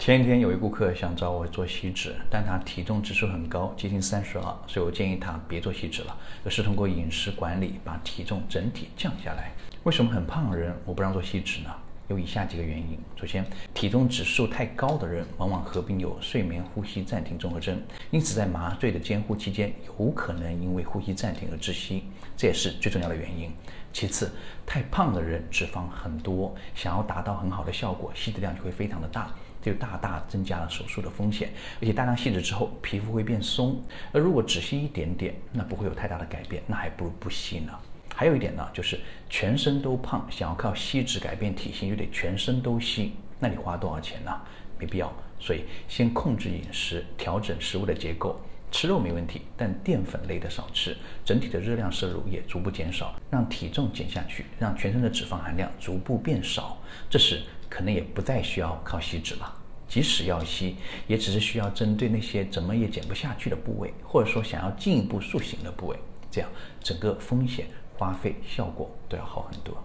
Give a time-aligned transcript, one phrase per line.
[0.00, 9.52] 前一天有一顾客想找我做吸脂，但他体重指数很高，接近三十二，所以我建议他别做吸脂了，而是通过饮食管理把体重整体降下来。
[9.82, 11.70] 为什么很胖的人我不让做吸脂呢？
[12.10, 12.98] 有以下几个原因。
[13.16, 17.80] 首先，体重指数太高的人往往合并有睡眠呼吸暂停综合征，
[18.10, 22.02] 因此在麻醉的监护期间有可能因为呼吸暂停而窒息，
[22.36, 23.50] 这也是最重要的原因。
[23.92, 24.30] 其次，
[24.66, 29.32] 太胖的人脂肪很多，想要达到很好的效果，吸的量就会非常的大。
[29.62, 31.50] 这就大大增加了手术的风险，
[31.82, 33.78] 而且大量吸脂之后皮肤会变松，
[34.10, 37.72] 而如果只吸一点点，那不会有太大的改变，那还不如不吸呢。
[38.20, 44.30] 还有一点呢，就是全身都胖，想要靠吸脂改变体型，就得全身都吸，那你花多少钱呢？
[44.78, 45.10] 没必要。
[45.38, 48.38] 所以先控制饮食，调整食物的结构，
[48.70, 56.76] 吃肉没问题，但淀粉类的少吃，整体的热量摄入也逐步减少，让体重减下去，让全身的脂肪含量逐步变少，
[57.08, 57.40] 这时。
[57.70, 59.54] 可能也不再需要靠吸脂了，
[59.86, 60.74] 即使要吸，
[61.06, 65.96] 也只是需要针对那些怎么也减不下去的部位，或者说想要进一步塑形的部位，
[66.32, 66.50] 这样
[66.82, 67.68] 整个风险、
[68.00, 69.76] 花费、效果都要好很多。